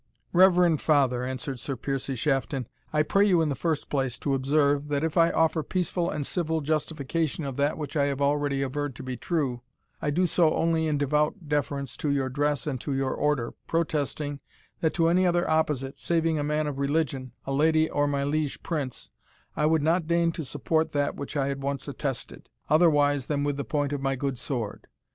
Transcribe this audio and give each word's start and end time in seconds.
"Reverend 0.33 0.81
father," 0.81 1.23
answered 1.23 1.59
Sir 1.59 1.75
Piercie 1.75 2.15
Shafton, 2.17 2.65
"I 2.91 3.03
pray 3.03 3.23
you 3.23 3.39
in 3.43 3.49
the 3.49 3.53
first 3.55 3.87
place 3.87 4.17
to 4.17 4.33
observe, 4.33 4.87
that 4.87 5.03
if 5.03 5.15
I 5.15 5.29
offer 5.29 5.61
peaceful 5.61 6.09
and 6.09 6.25
civil 6.25 6.59
justification 6.61 7.43
of 7.43 7.55
that 7.57 7.77
which 7.77 7.95
I 7.95 8.05
have 8.05 8.19
already 8.19 8.63
averred 8.63 8.95
to 8.95 9.03
be 9.03 9.15
true, 9.15 9.61
I 10.01 10.09
do 10.09 10.25
so 10.25 10.55
only 10.55 10.87
in 10.87 10.97
devout 10.97 11.47
deference 11.47 11.95
to 11.97 12.09
your 12.09 12.29
dress 12.29 12.65
and 12.65 12.81
to 12.81 12.95
your 12.95 13.13
order, 13.13 13.53
protesting, 13.67 14.39
that 14.79 14.95
to 14.95 15.07
any 15.07 15.27
other 15.27 15.47
opposite, 15.47 15.99
saving 15.99 16.39
a 16.39 16.43
man 16.43 16.65
of 16.65 16.79
religion, 16.79 17.33
a 17.45 17.53
lady 17.53 17.87
or 17.87 18.07
my 18.07 18.23
liege 18.23 18.63
prince, 18.63 19.11
I 19.55 19.67
would 19.67 19.83
not 19.83 20.07
deign 20.07 20.31
to 20.31 20.43
support 20.43 20.93
that 20.93 21.13
which 21.15 21.37
I 21.37 21.49
had 21.49 21.61
once 21.61 21.87
attested, 21.87 22.49
otherwise 22.71 23.27
than 23.27 23.43
with 23.43 23.55
the 23.55 23.63
point 23.65 23.93
of 23.93 24.01
my 24.01 24.15
good 24.15 24.39
sword. 24.39 24.87